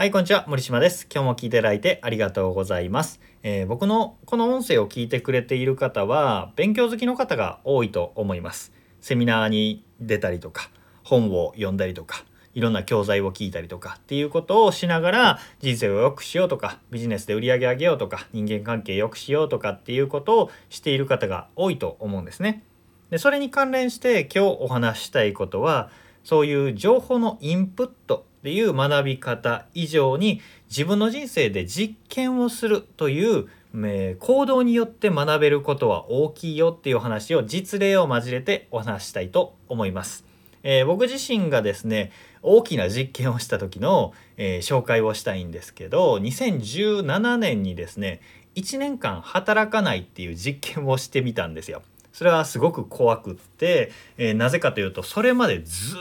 [0.00, 0.46] はい、こんにちは。
[0.48, 1.06] 森島です。
[1.12, 3.20] 今日も聞いていただいてありがとうございます。
[3.42, 8.72] えー僕のこの音声を聞いてくれている方は、勉強好きの方が多いと思います。
[9.02, 10.70] セミナーに出たりとか、
[11.04, 12.24] 本を読んだりとか、
[12.54, 22.64] いろんな教材を聞いたりとかっていうことをしながら人生を良くしようとかビジネスで売り上げ上げようとか人間関係良くしようとかっていうことをしている方が多いと思うんですね。
[23.10, 25.90] でそれに関連して今日お話ししたいことは
[26.24, 40.24] そういう情報のインプットっていう学び方以上に自分の人生で実験をするという、えー行動によって学べることは大きいよっていう話を実例を交えてお話したいと思います。
[40.62, 48.20] えー僕自身がですね大きな実験をした時の、えー紹介をしたいんですけど2017年にですね
[48.56, 51.82] 1年間働かないっていう実験をしてみたんですよ。
[52.12, 55.94] それはすごく怖くって、えーなぜかというとそれまでず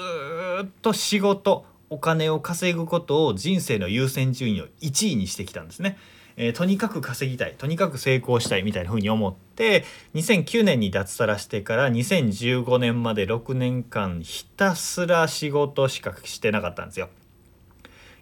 [0.64, 5.98] っと仕事お金を稼ぐことを人生の優先順位を1位にしてきたんですね。
[6.38, 9.84] えーとにかく稼ぎたいとにかく成功したいみたいな風に思って
[10.16, 17.10] 2009年に脱サラしてから2015年まで6年間ひたすら仕事しかしてなかったんですよ。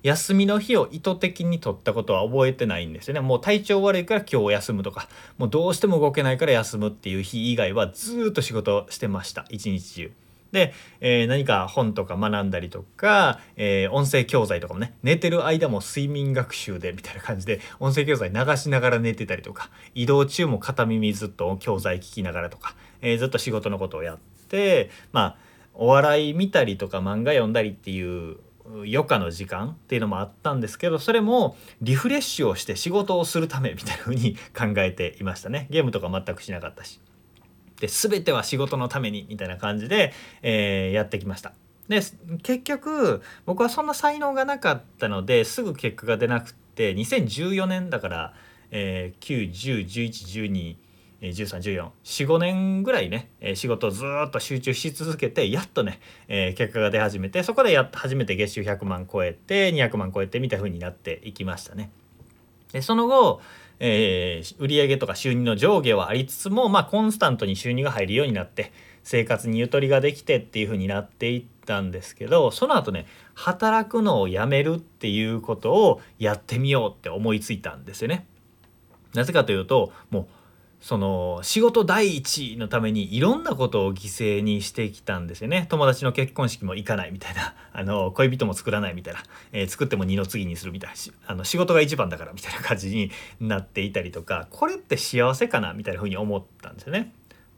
[0.04, 3.20] 休みの日を意図的に取ったことは覚えてないんですよね。
[3.20, 9.46] もう体調悪いから今日休むとか、もうどうしても動けないから休むっていう日以外はずーっと仕事してました。
[9.50, 10.12] 一日中。
[10.58, 24.18] で、えー何か本とか学んだりとか、えー音声教材とかもね、寝てる間も睡眠学習でみたいな感じで、音声教材流しながら寝てたりとか、移動中も片耳ずっと教材聞きながらとか、えーずっと仕事のことをやっ
[24.50, 25.36] て、まあ、
[25.76, 35.68] お笑い見たりとか漫画読んだりっていう余暇の時間っていうのもあったんですけどそれもリフレッシュをして仕事をするためみたいな風に考えていましたね。
[35.70, 37.00] ゲームとか全くしなかったし。
[37.80, 41.54] で全ては仕事のためにみたいな感じで、えーやってきました
[41.88, 42.02] で
[42.44, 48.34] 結局僕はそんな才能がなかったのですぐ結果が出なくって2014年だから、
[48.72, 50.78] えー、9101112
[51.22, 61.90] 131445年ぐらいね、仕事をずっと集中し続けてやっとね、えー結果が出始めてそこでや初めて月収100万超えて200万超えてみたいな風になっていきましたね。
[62.72, 63.42] でその後、
[63.80, 68.72] えー売上とか収入の上下はありつつも、まあ、コンスタントに収入が入るようになって
[69.04, 73.06] 生活にゆとりができてっていう風になっていったんですけどその後ね
[73.36, 78.26] 働くのをやめるっていうことをやってみようって思いついたんですよね。
[79.14, 80.28] なぜかというともう
[80.80, 84.04] その仕事第一のためにいろんなことを犠
[84.38, 85.66] 牲にしてきたんですよね。
[85.70, 87.56] 友達の結婚式も行かないみたいな。
[87.74, 90.96] あの恋人も作らないみたいな、えー作っても二の次にするみたいな。
[90.96, 94.48] しあの仕事が一番だからみたいな感じになっていたりとか。
[94.50, 97.14] これって幸せかなみたいな風に思ったんですよね。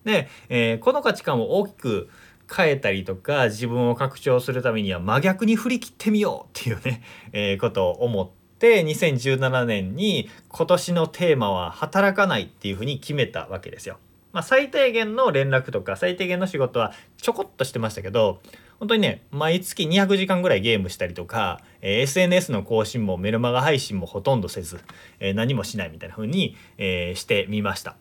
[0.06, 2.09] で、えーこの価値観を大きく
[2.52, 8.29] 変えたりとか自分を拡張するためには真逆に振り切ってみようっていうね、えーことを思っ
[8.59, 13.97] て2017年に今年のテーマは働かないっていうふうに決めたわけですよ。
[14.31, 18.42] まあ、最低限の連絡とか最低限の仕事はちょこっとしてましたけど
[18.78, 24.80] 本当にね毎月200時間ぐらいゲームしたりとか、えー SNS の更新もメルマガ配信もほとんどせず、
[25.20, 27.96] えー何もしないみたいな風に、えーしてみました。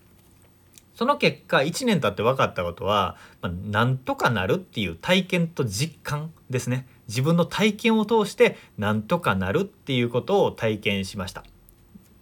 [0.95, 11.45] その結果1年経って分かったことは、まあ、なんとかなるっていう体験と実感ですね自分の体験を通してなんとかなるっていうことを体験しました。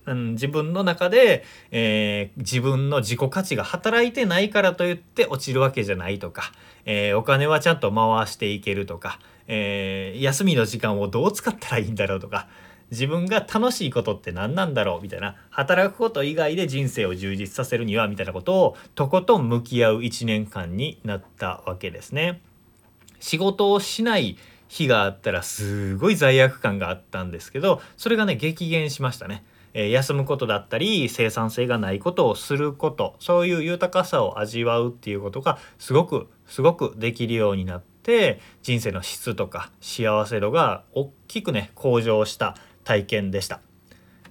[0.07, 6.53] うん、自分の中で、えー自分の自己価値が働いてないからといって落ちるわけじゃないとか、
[6.85, 12.47] えーお金はちゃんと回していけるとか、えー休みの時間をどう使ったらいいんだろうとか
[12.91, 22.41] 自分が楽しいことって何なんだろうみたいな働くこと以外で人生を充実させるにはみたいなことをとことん向き合う1年間になったわけですね。
[23.19, 24.37] 仕事をしない
[24.69, 29.45] 日があったらすごい罪悪感があったんですけどそれがね激減しましたね。
[29.79, 43.61] え休むことだったり生産性がないことをすることそういう豊かさを味わうっていうことがすごくすごくできるようになって人生の質とか幸せ度が大きくね向上した体験でした。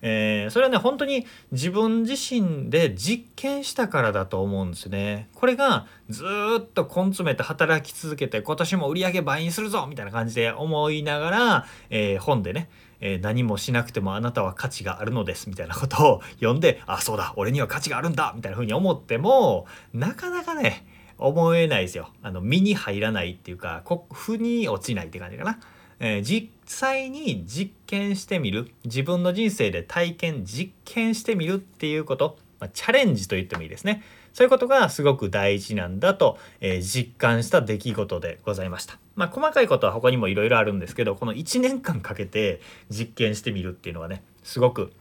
[0.07, 5.29] えーそれはね本当に自分自身で実験したからだと思うんですね。
[5.33, 6.23] これがず
[6.59, 12.69] っと根詰めて働き続けて今年も売り上げ倍にするぞみたいな感じで思いながら、えー本でね、
[12.99, 20.85] えー何もしなくてもあなたは価値があるのですみたいなことを読んであそうだ俺には価値があるんだみたいな風に思ってもなかなかね
[21.17, 22.09] 思えないですよ。
[22.21, 23.81] あの身に入らないっていうか
[24.13, 25.59] 腑に落ちないって感じかな。
[25.99, 34.01] えー実際に実験してみる自分の人生で体験実験してみるっていうこと、まあ、チャレンジと言ってもいいですね
[34.33, 38.97] そういうことがすごく大事なんだと、えー実感した出来事でございました。
[39.15, 44.91] まあ細かいことは他にもいろいろあるんですけどこの1年間かけて実験してみるっていうのはねすごく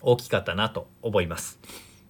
[0.00, 1.58] 大きかったなと思います。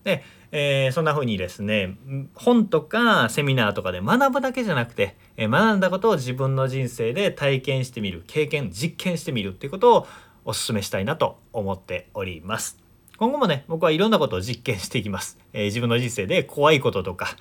[0.05, 1.97] で、えー、そんな風にですね
[2.35, 10.07] 本とかセミナーとかで学ぶだけじゃなくて、えー、学んだことを自分の人生で体験してみる経験実験してみるっていうことを
[10.45, 12.83] お勧めしたいなと思っております。
[13.23, 17.37] 今後もね僕はいろんなことを実験していきます、えー、自分の人生で怖いこととか、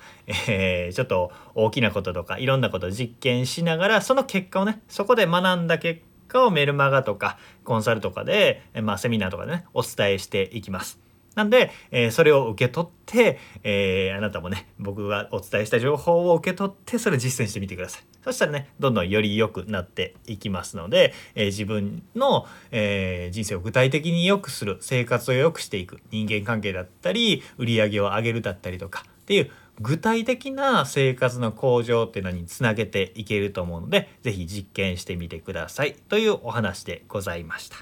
[0.48, 11.00] えー、ちょっと大きなこととかいろんなことを実験しながらその結果をねそこで学んだ結果をメルマガとかコンサルとかで、まあ、セミナーとかでねお伝えしていきます
[11.34, 29.50] なんで、えー、それを受け取って、えー、あなたもね僕がお伝えした情報を受け取ってそれを実践してみてくださいそしたらねどんどんより良くなっていきますので、えー、自分の、え人生を具体的に良くする生活を良くしていく人間関係だったり売り上げを上げるだったりとかっていう
[29.80, 37.78] 具体的な生活の向上っていうのにつなげていけると思うので是非実験してみてくださいというお話でございました。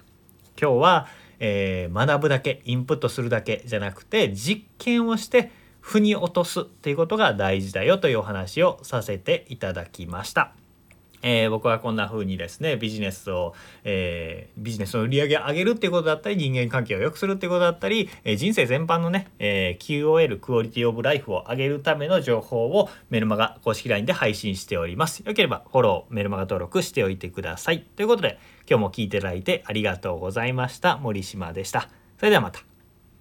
[0.61, 1.08] 今日は
[1.41, 5.51] えー、学ぶだけインプットするだけじゃなくて実験をして
[5.81, 10.53] 腑に落とすっていうことが大事だよというお話をさせていただきました。
[11.22, 25.20] えー、僕はこんな風にですねビジネスを、えー、ビジネスの売り上げを上げるっていうことだったり人間関係を良くするっていうことだったり、えー、人生全般のね、え QOL クオリティオブライフを上げるための情報をメルマガ公式 LINE で配信しております。
[25.20, 27.82] よければフォローメルマガ登録しておいてください。
[27.96, 28.38] ということで
[28.69, 30.96] 今日も聞いていただいてありがとうございました。
[30.96, 31.88] 森島でした。
[32.19, 32.69] それではまた。